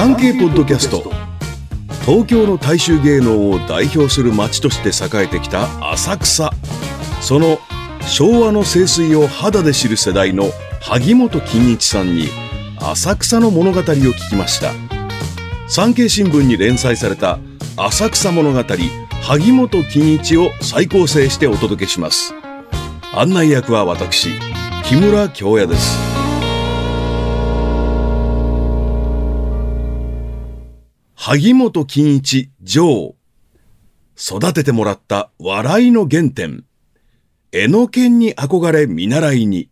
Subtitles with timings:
[0.00, 1.02] 産経ポッドキャスト。
[2.06, 6.50] 東京の大衆芸能を代表する街として栄えてきた浅草。
[7.20, 7.58] その
[8.06, 10.44] 昭和の清水を肌で知る世代の
[10.80, 12.28] 萩本欽一さんに
[12.80, 14.72] 浅草の物語を聞きました。
[15.68, 17.38] 産経新聞に連載された
[17.76, 18.64] 浅草物語
[19.20, 22.32] 萩本欽一を再構成してお届けします。
[23.12, 24.30] 案内役は私
[24.82, 26.09] 木村京也です。
[31.22, 33.14] 萩本欽一女
[34.16, 36.64] 育ててもらった笑いの原点。
[37.52, 39.68] 江ノ県に憧れ見習いに。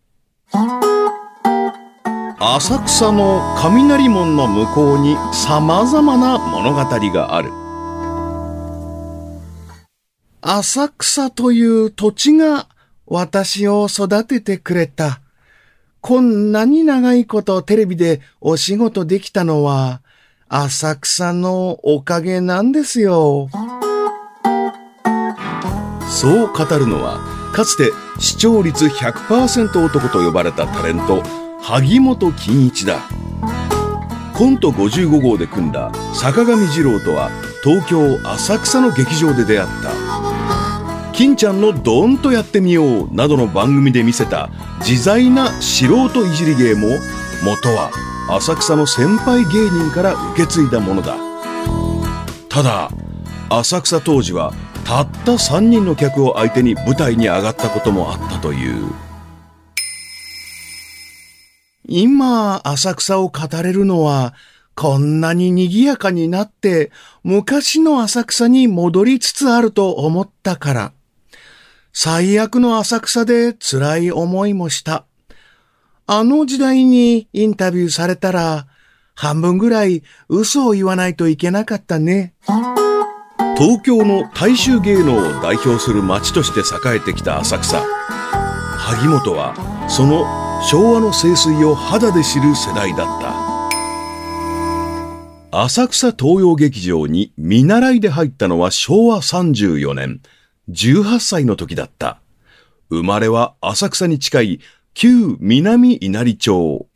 [2.39, 7.49] 浅草の雷門の向こうに様々な物語がある。
[10.41, 12.67] 浅草という土地が
[13.07, 15.19] 私を育ててくれた。
[15.99, 20.03] こんなに長いことテレビでお仕事できたのは
[20.51, 23.49] 浅草のおかげなんですよ。
[26.09, 27.19] そう語るのは
[27.53, 31.21] かつて視聴率100%男と呼ばれたタレント
[31.61, 33.07] 萩本欽一だ。
[34.33, 37.29] コント55号で組んだ坂上二郎とは
[37.63, 39.91] 東京浅草の劇場で出会った。
[41.13, 46.87] 金ちゃんのドーンとやってみようなどの番組で見せた自在な素人いじり芸も
[47.43, 47.91] 元は
[48.31, 51.17] 浅草の先輩芸人から受け継いだものだ。
[52.47, 52.91] ただ、
[53.49, 54.53] 浅草当時は
[54.85, 58.91] たった3人の客を相手に舞台に上がったこともあったという。
[61.87, 64.35] 今、浅草を語れるのは、
[64.75, 66.91] こんなに賑やかになって、
[67.23, 70.93] 昔の浅草に戻りつつあると思ったから。
[71.93, 75.05] 最悪の浅草で辛い思いもした。
[76.11, 78.65] あの時代にインタビューされたら、
[79.13, 82.33] 半分ぐらい嘘を言わないといけなかったね。
[83.59, 87.81] 東京の大衆芸能を代表する街として栄えてきた浅草。
[87.81, 89.53] 萩本は、
[89.87, 90.25] その
[90.63, 93.07] 昭和の清水を肌で知る世代だっ
[95.51, 95.59] た。
[95.61, 100.21] 浅草東洋劇場に見習いで入ったのは昭和34年。
[100.71, 102.19] 18歳の時だった。
[102.89, 104.59] 生まれは浅草に近い
[104.93, 106.87] 旧南稲荷町。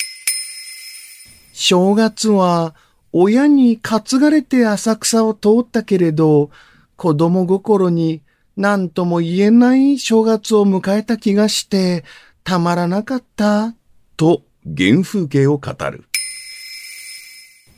[1.53, 2.75] 正月は
[3.11, 6.49] 親に担がれて浅草を通ったけれど、
[6.95, 8.21] 子供心に
[8.57, 12.03] 何とも言えない正月を迎えた気がして
[12.43, 13.75] たまらなかった、
[14.17, 16.05] と原風景を語る。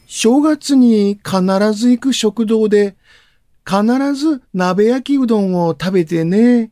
[0.07, 1.41] 正月に必
[1.73, 2.95] ず行く食堂で
[3.65, 3.83] 必
[4.13, 6.71] ず鍋焼きうどんを食べてね。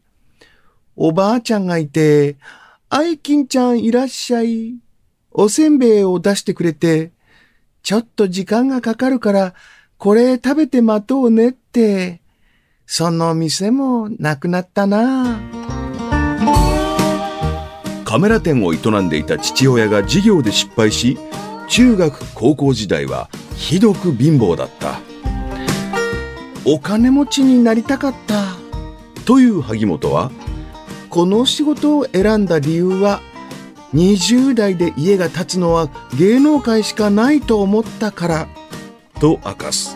[0.95, 2.37] おばあちゃんがいて、
[2.95, 4.75] あいきんちゃんいらっしゃい。
[5.31, 7.11] おせんべいを出してくれて、
[7.81, 9.55] ちょっと時間がかかるから、
[9.97, 12.21] これ食べて待とうねって。
[12.85, 15.39] その店もなくなったな。
[18.05, 21.17] カメラ店を営んでいた父親が事業で失敗し、
[21.69, 24.99] 中学高校時代はひどく貧乏だった。
[26.63, 28.55] お金持ちになりたかった
[29.25, 30.31] という萩本は
[31.13, 33.21] この仕事を選んだ理由は
[33.93, 35.87] 20代で家が建つのは
[36.17, 38.47] 芸能界しかないと思ったから。
[39.19, 39.95] と明かす。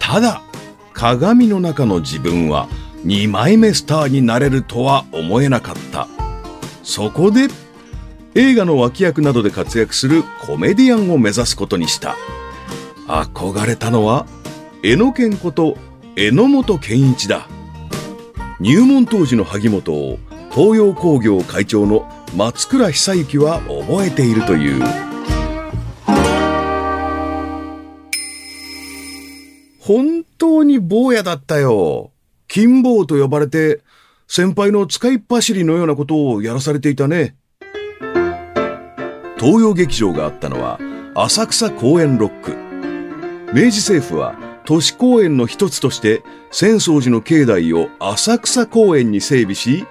[0.00, 0.42] ただ
[0.92, 2.66] 鏡の中の自分は
[3.04, 6.08] 2枚目スターになれるとは思えなかった。
[6.82, 7.46] そこで
[8.34, 12.16] 映画の脇役などで活躍するコメディアンを目指すことにした。
[13.06, 14.26] 憧れたのは
[14.82, 15.78] 江野健こと
[16.16, 17.46] 榎本健一だ。
[18.58, 20.18] 入門当時の萩本を
[20.50, 24.82] 東洋工業会長の松倉久之は覚えているという。
[29.78, 32.12] 本当に坊やだったよ。
[32.48, 33.82] 金坊と呼ばれて
[34.26, 37.36] 先輩の使いっ走りのようなことをやらされていたね。
[39.38, 40.80] 東洋劇場があったのは
[41.14, 42.56] 浅草公園ロック。
[43.52, 44.34] 明治政府は
[44.66, 49.86] 都市公園の一つとして浅草寺の境内を浅草公園に整備し、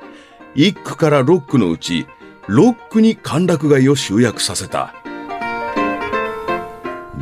[0.54, 2.06] 一区から六区のうち
[2.48, 4.94] 六区に歓楽街を集約させた。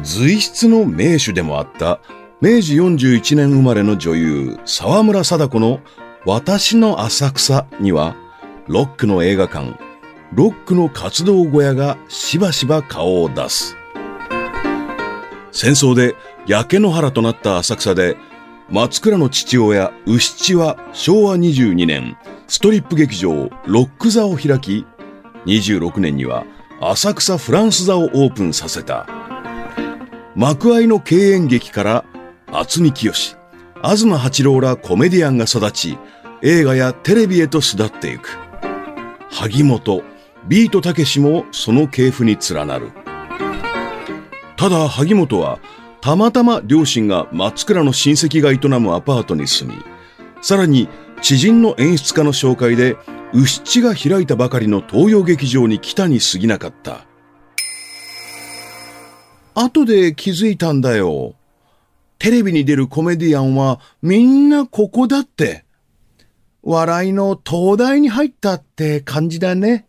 [0.01, 2.01] 随筆の名手でもあった
[2.41, 5.79] 明治41年生まれの女優沢村貞子の
[6.25, 8.15] 私の浅草には
[8.67, 9.77] ロックの映画館、
[10.33, 13.77] ロックの活動小屋がしばしば顔を出す。
[15.51, 18.17] 戦争で焼け野原となった浅草で、
[18.69, 22.17] 松倉の父親、牛地は昭和22年、
[22.47, 24.85] ストリップ劇場、ロック座を開き、
[25.45, 26.45] 26年には
[26.81, 29.07] 浅草フランス座をオープンさせた。
[30.35, 32.05] 幕愛の敬遠劇から
[32.47, 33.37] 渥美清、
[33.81, 35.97] 東八郎らコメディアンが育ち、
[36.41, 38.37] 映画やテレビへと巣立っていく。
[39.29, 40.03] 萩本、
[40.47, 42.91] ビートたけしもその系譜に連なる。
[44.57, 45.59] ただ萩本は
[46.03, 49.81] たまたま両親が松倉の親戚が営むアパートに住み、
[50.41, 50.89] さらに
[51.21, 52.97] 知人の演出家の紹介で
[53.31, 57.05] 牛地が開いたばかりの東洋劇場に来たに過ぎなかった。
[59.55, 61.35] 後で気づいたんだよ。
[62.19, 65.63] テレビに出るコメディアンはみんなここだって。
[66.63, 69.87] 笑いの東大に入ったって感じだね。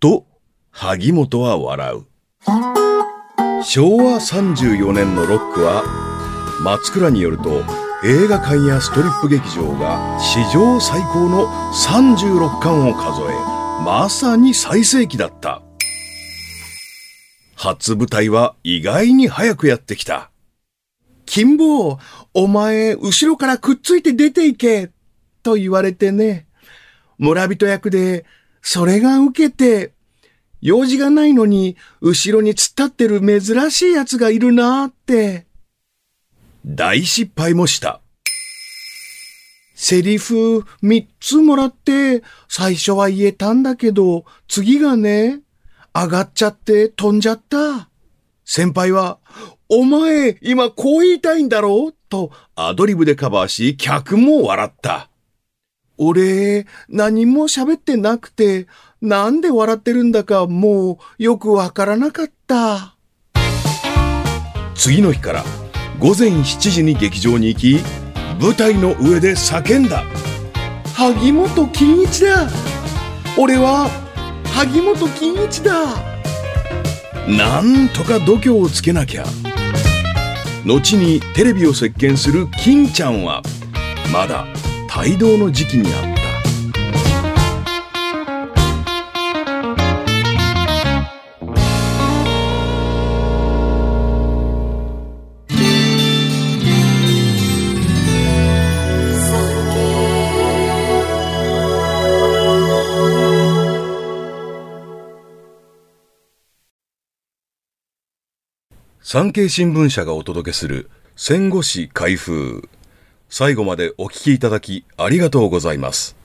[0.00, 0.26] と、
[0.70, 2.93] 萩本は笑う。
[3.62, 5.84] 昭和34年のロックは、
[6.62, 7.62] 松倉によると、
[8.04, 13.34] 映画館やストリップ劇場が史上最高の36巻を数え、
[13.84, 15.62] まさに最盛期だった。
[17.56, 20.30] 初舞台は意外に早くやってきた。
[21.24, 21.98] 金坊、
[22.34, 24.90] お前、後ろからくっついて出ていけ、
[25.42, 26.46] と言われてね。
[27.16, 28.26] 村人役で、
[28.60, 29.93] それが受けて、
[30.64, 35.44] 用事がないのに、後ろに突っ立ってる珍しい奴がいるなーって。
[36.64, 38.00] 大失敗もした。
[39.74, 45.40] セリフ三つもらって、最初は言えたんだけど、次がね、
[45.92, 47.90] 上がっちゃって飛んじゃった。
[48.46, 49.18] 先輩は、
[49.68, 51.88] お前、今こう言いたいんだろ？
[51.88, 55.10] うとアドリブでカバーし、客も笑った。
[55.98, 58.66] 俺、何も喋ってなくて、
[59.00, 62.96] なんで笑ってるんだかもうよくわからなかった。
[64.74, 65.44] 次の日から
[65.98, 67.78] 午前7時に劇場に行き、
[68.40, 70.04] 舞台の上で叫んだ。
[70.94, 72.48] 萩本欽一だ
[73.36, 73.88] 俺は
[74.52, 75.96] 萩本欽一だ
[77.26, 79.24] なんとか度胸をつけなきゃ。
[80.64, 83.42] 後にテレビを席巻する金ちゃんは、
[84.12, 84.46] まだ
[84.96, 86.24] 帯同の時期にあった。
[109.02, 112.68] 産経新聞社がお届けする戦後史開封。
[113.28, 116.16] 最後までお聞きいただきありがとうございます。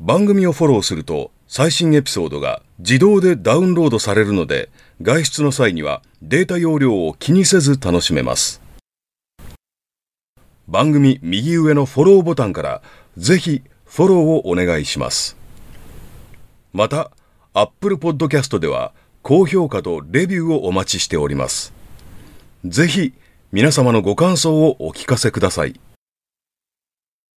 [0.00, 4.70] 番組をフォローすると最新エピソードが自動でダウンロードされるので
[5.02, 8.60] 外出の際にはデータ容量を気にせず楽しめます。
[10.66, 12.82] 番組右上のフォローボタンから
[13.16, 15.36] ぜひフォローをお願いします。
[16.72, 17.12] また、
[17.52, 18.92] Apple Podcast では
[19.22, 21.72] 高評価とレビューをお待ちしております。
[22.64, 23.12] ぜひ
[23.54, 25.78] 皆様のご感想をお聞かせください。